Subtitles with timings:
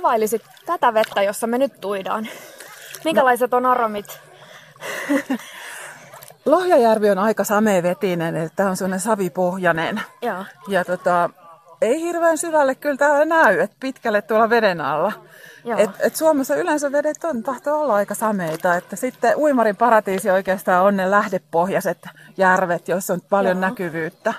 [0.00, 2.28] kuvailisit tätä vettä, jossa me nyt tuidaan?
[3.04, 4.20] Minkälaiset on aromit?
[6.46, 10.00] Lohjajärvi on aika samevetinen, että tämä on sellainen savipohjainen.
[10.22, 10.44] Joo.
[10.68, 11.30] Ja tota,
[11.82, 15.12] ei hirveän syvälle kyllä täällä näy, että pitkälle tuolla veden alla.
[15.76, 20.84] Et, et Suomessa yleensä vedet on, tahtoo olla aika sameita, että sitten Uimarin paratiisi oikeastaan
[20.84, 21.98] on ne lähdepohjaiset
[22.36, 23.68] järvet, joissa on paljon Joo.
[23.68, 24.34] näkyvyyttä.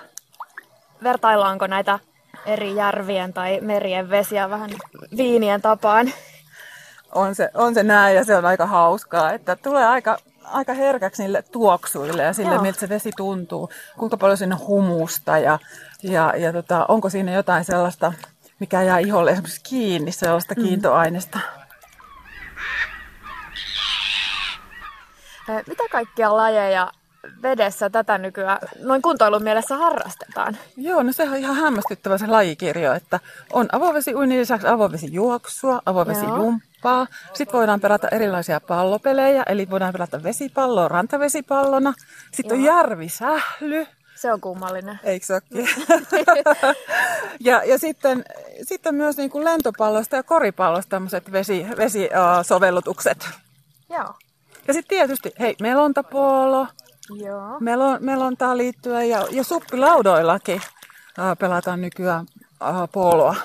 [1.03, 1.99] Vertaillaanko näitä
[2.45, 4.69] eri järvien tai merien vesiä vähän
[5.17, 6.13] viinien tapaan?
[7.15, 11.23] On se, on se näin ja se on aika hauskaa, että tulee aika, aika herkäksi
[11.23, 12.61] niille tuoksuille ja sille, Joo.
[12.61, 15.59] miltä se vesi tuntuu, kuinka paljon siinä on humusta ja,
[16.03, 18.13] ja, ja tota, onko siinä jotain sellaista
[18.61, 20.63] mikä jää iholle esimerkiksi kiinni sellaista mm.
[20.63, 21.39] kiintoaineesta.
[25.67, 26.91] Mitä kaikkia lajeja
[27.41, 30.57] vedessä tätä nykyään noin kuntoilun mielessä harrastetaan?
[30.77, 33.19] Joo, no sehän on ihan hämmästyttävä se lajikirjo, että
[33.53, 37.07] on avovesiuinnin lisäksi avovesijuoksua, avovesijumppaa.
[37.33, 41.93] Sitten voidaan pelata erilaisia pallopelejä, eli voidaan pelata vesipalloa rantavesipallona.
[42.31, 42.75] Sitten Joo.
[42.75, 44.99] on järvisähly, se on kummallinen.
[45.03, 45.39] Eikö se
[47.39, 48.25] ja, ja sitten,
[48.63, 53.29] sitten myös niin kuin lentopallosta ja koripallosta tämmöiset vesi, vesisovellutukset.
[53.89, 54.13] Joo.
[54.67, 56.67] Ja sitten tietysti, hei, melontapuolo.
[57.09, 57.59] Joo.
[57.59, 63.35] Melon, melontaa liittyen ja, ja suppilaudoillakin uh, pelataan nykyään uh, puoloa.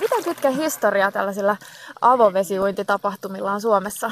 [0.00, 1.56] Miten pitkä historia tällaisilla
[2.00, 4.10] avovesiuintitapahtumilla on Suomessa?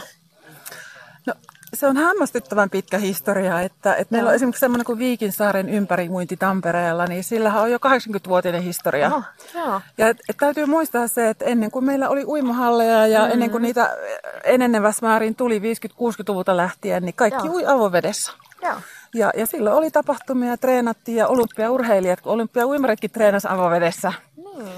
[1.77, 7.07] Se on hämmästyttävän pitkä historia, että, että meillä on esimerkiksi semmoinen kuin Viikinsaaren ympärimuinti Tampereella,
[7.07, 9.07] niin sillä on jo 80-vuotinen historia.
[9.07, 9.23] Oho,
[9.55, 9.81] joo.
[9.99, 13.33] Ja et, et täytyy muistaa se, että ennen kuin meillä oli uimahalleja ja mm.
[13.33, 13.97] ennen kuin niitä
[14.45, 17.55] enenevässä määrin tuli 50-60-luvulta lähtien, niin kaikki joo.
[17.55, 18.33] ui avovedessä.
[18.63, 18.75] Joo.
[19.15, 24.13] Ja, ja silloin oli tapahtumia, treenattiin ja olympiaurheilijat, kun olympiauimaretkin treenasi avovedessä.
[24.37, 24.69] Mm.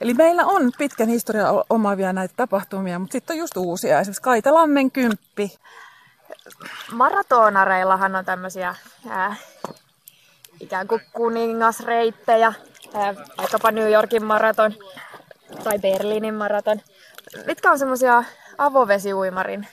[0.00, 4.00] Eli meillä on pitkän historian omaavia näitä tapahtumia, mutta sitten on just uusia.
[4.00, 5.58] Esimerkiksi Kaitalammen kymppi
[6.92, 8.74] maratonareillahan on tämmöisiä
[9.08, 9.36] ää,
[10.60, 12.52] ikään kuin kuningasreittejä,
[12.94, 14.74] ää, vaikkapa New Yorkin maraton
[15.64, 16.80] tai Berliinin maraton.
[17.46, 18.24] Mitkä on semmoisia
[18.58, 19.68] avovesiuimarin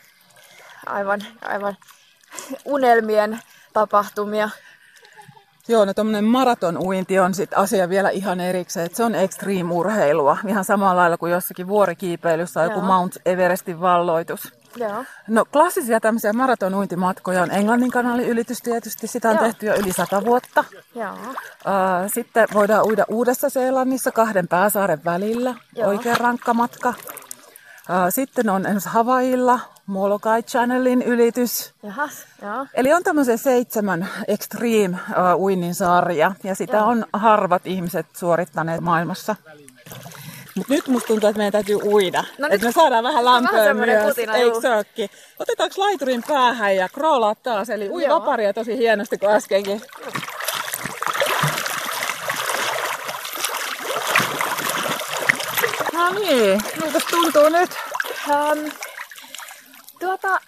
[0.86, 1.78] aivan, aivan
[2.66, 3.40] unelmien
[3.74, 4.50] tapahtumia?
[5.68, 10.38] Joo, no tuommoinen maratonuinti on sit asia vielä ihan erikseen, että se on extreme-urheilua.
[10.48, 14.61] Ihan samalla lailla kuin jossakin vuorikiipeilyssä on joku Mount Everestin valloitus.
[14.76, 15.06] Joo.
[15.28, 19.08] No klassisia tämmöisiä maratonuintimatkoja on Englannin kanalin ylitys tietysti.
[19.08, 19.46] Sitä on Joo.
[19.46, 20.64] tehty jo yli sata vuotta.
[20.96, 21.18] Joo.
[22.14, 25.56] Sitten voidaan uida Uudessa-Seelannissa kahden pääsaaren välillä.
[25.76, 25.90] Joo.
[25.90, 26.94] Oikein rankka matka.
[28.10, 31.74] Sitten on esimerkiksi Havailla Molokai Channelin ylitys.
[31.84, 32.66] Jahas, joo.
[32.74, 36.88] Eli on tämmöisen seitsemän extreme uh, uinnin sarja ja sitä joo.
[36.88, 39.36] on harvat ihmiset suorittaneet maailmassa.
[40.56, 42.23] Mut nyt musta tuntuu, että meidän täytyy uida.
[42.38, 44.03] No että me saadaan vähän lämpöä myös.
[44.03, 47.69] Putina, Eikö se Otetaanko laiturin päähän ja kroolaa taas.
[47.69, 49.81] Eli ui vaparia tosi hienosti kuin äskenkin.
[55.94, 57.72] No niin, miltä tuntuu nyt?
[58.29, 58.72] Um,
[60.00, 60.41] tuota,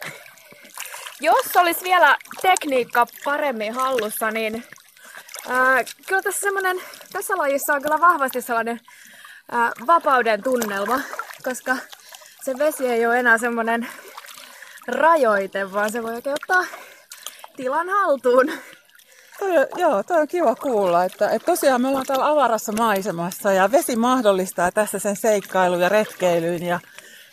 [1.22, 4.64] jos olisi vielä tekniikka paremmin hallussa, niin
[5.50, 6.48] äh, kyllä tässä
[7.14, 8.80] tässä lajissa on kyllä vahvasti sellainen
[9.52, 11.00] ää, vapauden tunnelma,
[11.44, 11.78] koska
[12.44, 13.88] se vesi ei ole enää semmoinen
[14.88, 16.66] rajoite, vaan se voi oikein ottaa
[17.56, 18.52] tilan haltuun.
[19.40, 23.72] Toi, joo, toi on kiva kuulla, että, että tosiaan me ollaan täällä avarassa maisemassa ja
[23.72, 26.80] vesi mahdollistaa tässä sen seikkailun ja retkeilyyn ja,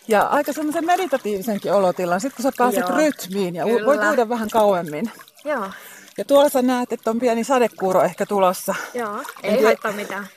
[0.07, 3.85] ja aika semmoisen meditatiivisenkin olotilan, sitten kun sä pääset joo, rytmiin ja kyllä.
[3.85, 5.11] voit uida vähän kauemmin.
[5.45, 5.69] Joo.
[6.17, 8.75] Ja tuolla sä näet, että on pieni sadekuuro ehkä tulossa.
[8.93, 10.27] Joo, ei haittaa mitään.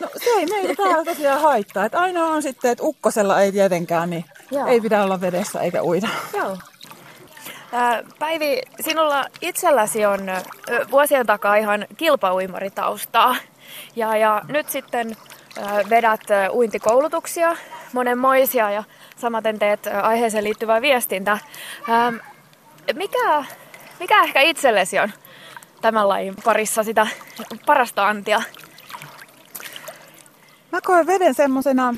[0.00, 1.84] No se ei meitä täällä tosiaan haittaa.
[1.84, 4.66] Että ainoa on sitten, että ukkosella ei tietenkään, niin Joo.
[4.66, 6.08] ei pidä olla vedessä eikä uida.
[6.36, 6.56] Joo.
[8.18, 10.20] Päivi, sinulla itselläsi on
[10.90, 13.36] vuosien takaa ihan kilpauimaritaustaa.
[13.96, 15.16] Ja, ja nyt sitten
[15.90, 16.20] vedät
[16.52, 17.56] uintikoulutuksia,
[17.92, 18.84] monenmoisia ja
[19.16, 21.38] samaten teet aiheeseen liittyvää viestintää.
[22.94, 23.44] Mikä,
[24.00, 25.12] mikä ehkä itsellesi on
[25.80, 27.06] tämän lajin parissa sitä
[27.66, 28.42] parasta antia?
[30.72, 31.94] Mä koen veden semmosena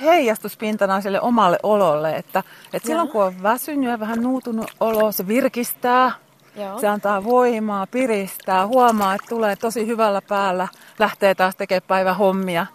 [0.00, 2.42] heijastuspintana sille omalle ololle, että,
[2.72, 6.12] että silloin kun on väsynyt ja vähän nuutunut olo, se virkistää,
[6.56, 6.78] Joo.
[6.78, 10.68] se antaa voimaa, piristää, huomaa, että tulee tosi hyvällä päällä,
[10.98, 12.66] lähtee taas tekemään päivän hommia.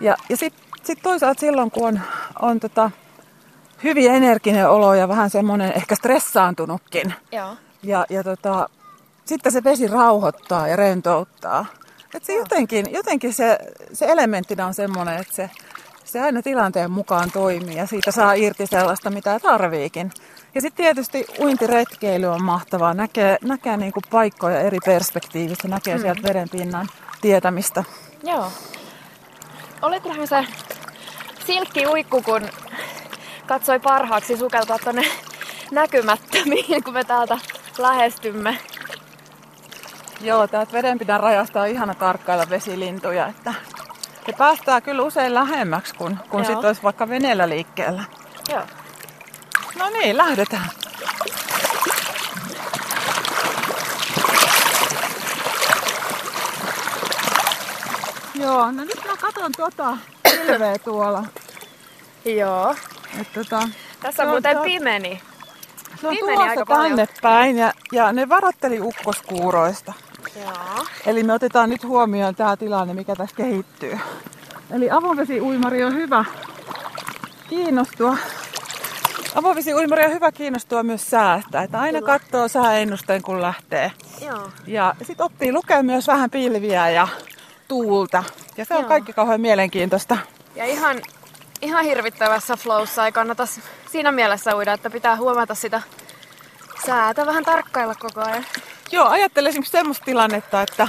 [0.00, 2.00] Ja, ja sitten sit toisaalta silloin, kun on,
[2.42, 2.90] on tota,
[3.84, 7.14] hyvin energinen olo ja vähän semmoinen ehkä stressaantunutkin.
[7.32, 7.56] Joo.
[7.82, 8.68] Ja, ja tota,
[9.24, 11.66] sitten se vesi rauhoittaa ja rentouttaa
[12.14, 13.58] Et se jotenkin, jotenkin se,
[13.92, 15.50] se elementtinä on semmoinen, että se,
[16.04, 20.10] se aina tilanteen mukaan toimii ja siitä saa irti sellaista, mitä tarviikin.
[20.54, 22.94] Ja sitten tietysti uintiretkeily on mahtavaa.
[22.94, 26.00] Näkee, näkee niinku paikkoja eri perspektiivistä, näkee mm.
[26.00, 26.88] sieltä vedenpinnan
[27.20, 27.84] tietämistä.
[28.22, 28.52] Joo.
[29.82, 30.46] Olitkohan se
[31.46, 32.48] silkki uikku, kun
[33.46, 35.02] katsoi parhaaksi sukeltaa tonne
[35.70, 37.38] näkymättömiin, kun me täältä
[37.78, 38.58] lähestymme.
[40.22, 43.54] Joo, täältä vedenpinnan rajasta on ihana tarkkailla vesilintuja, että
[44.26, 48.04] se päästää kyllä usein lähemmäksi, kun, kun sitten olisi vaikka veneellä liikkeellä.
[48.50, 48.62] Joo.
[49.78, 50.70] No niin, lähdetään.
[58.34, 61.24] Joo, no nyt mä katon tota pilveä tuolla.
[62.24, 62.74] Joo.
[63.20, 63.68] Et tota,
[64.00, 64.62] Tässä on muuten to...
[64.62, 65.22] pimeni.
[66.00, 69.92] Se on pimeni tulossa tänne päin ja, ja ne varotteli ukkoskuuroista.
[70.40, 70.86] Joo.
[71.06, 73.98] Eli me otetaan nyt huomioon tämä tilanne, mikä tässä kehittyy.
[74.70, 76.24] Eli avovesi-uimari on hyvä
[77.48, 78.16] kiinnostua.
[79.34, 81.62] Avovesi-uimari on hyvä kiinnostua myös säästä.
[81.62, 82.18] Että aina Kyllä.
[82.18, 83.92] katsoo sääennusteen, kun lähtee.
[84.20, 84.50] Joo.
[84.66, 87.08] Ja sitten oppii lukea myös vähän pilviä ja
[87.68, 88.24] tuulta.
[88.56, 88.88] Ja se on Joo.
[88.88, 90.18] kaikki kauhean mielenkiintoista.
[90.56, 91.00] Ja ihan,
[91.62, 93.46] ihan hirvittävässä flowssa ei kannata
[93.90, 95.82] siinä mielessä uida, että pitää huomata sitä
[96.86, 98.44] säätä vähän tarkkailla koko ajan.
[98.92, 100.88] Joo, ajattelen esimerkiksi semmoista tilannetta, että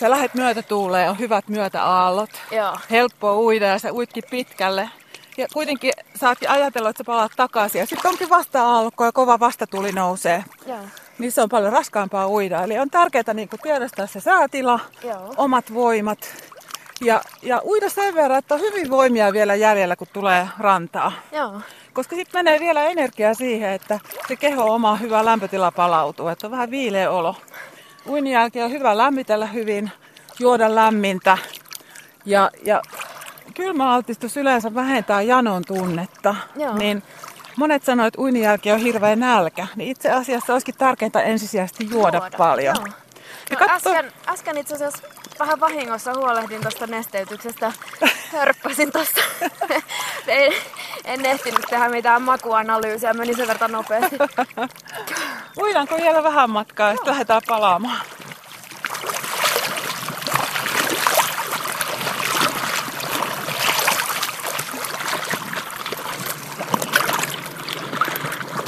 [0.00, 2.30] sä lähet myötätuuleen, on hyvät myötäaallot.
[2.50, 2.78] Joo.
[2.90, 4.90] Helppo uida ja sä uitkin pitkälle.
[5.36, 7.78] Ja kuitenkin saatkin ajatella, että sä palaat takaisin.
[7.78, 10.44] Ja sitten onkin vasta-aallokko ja kova vastatuli nousee.
[10.66, 10.78] Joo.
[11.18, 12.62] Niin se on paljon raskaampaa uida.
[12.62, 15.34] Eli on tärkeää niin tiedostaa se säätila, Joo.
[15.36, 16.18] omat voimat.
[17.00, 21.12] Ja, ja uida sen verran, että on hyvin voimia vielä jäljellä, kun tulee rantaa.
[21.32, 21.60] Joo.
[21.92, 26.28] Koska sitten menee vielä energiaa siihen, että se keho oma hyvä lämpötila palautuu.
[26.28, 27.36] Että on vähän viileä olo.
[28.06, 29.90] Uinin jälkeen on hyvä lämmitellä hyvin,
[30.38, 31.38] juoda lämmintä.
[32.24, 32.82] Ja, ja
[33.54, 36.34] kylmäaltistus yleensä vähentää janon tunnetta.
[36.56, 36.74] Joo.
[36.74, 37.02] Niin
[37.56, 39.66] monet sanoivat, että uinin jälkeen on hirveä nälkä.
[39.76, 42.36] Niin itse asiassa olisikin tärkeintä ensisijaisesti juoda, juoda.
[42.38, 42.76] paljon.
[42.76, 42.94] Joo.
[43.50, 43.90] No, katso...
[43.90, 45.02] äsken, äsken itse asiassa
[45.38, 47.72] vähän vahingossa huolehdin tuosta nesteytyksestä.
[48.32, 49.20] Hörppäsin tuossa.
[50.28, 50.52] en,
[51.04, 54.16] en ehtinyt tehdä mitään makuanalyysiä, meni sen verran nopeasti.
[55.62, 58.00] Uidaanko vielä vähän matkaa ja sitten lähdetään palaamaan?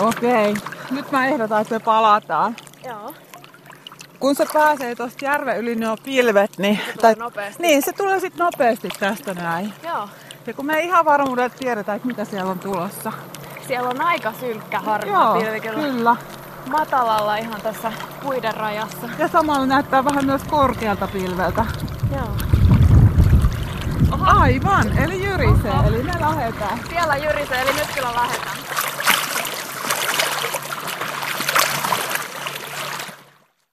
[0.01, 0.55] Okei,
[0.91, 2.57] nyt mä ehdotan, että me palataan.
[2.85, 3.15] Joo.
[4.21, 6.81] Kun se pääsee tuosta järven yli nuo pilvet, niin...
[6.87, 7.63] Se tai, nopeasti.
[7.63, 9.73] Niin, se tulee sitten nopeasti tästä näin.
[9.85, 10.09] Joo.
[10.47, 13.13] Ja kun me ei ihan varmuudella tiedetä, että mitä siellä on tulossa.
[13.67, 15.83] Siellä on aika synkkä harmaa Joo, pilvi kyllä.
[15.83, 16.17] kyllä.
[16.71, 19.09] Matalalla ihan tässä puiden rajassa.
[19.19, 21.65] Ja samalla näyttää vähän myös korkealta pilveltä.
[22.15, 22.37] Joo.
[24.13, 24.25] Oho.
[24.41, 25.89] Aivan, eli jyrisee, Oho.
[25.89, 26.81] eli me lähdetään.
[26.89, 28.57] Siellä jyrisee, eli nyt kyllä lähdetään.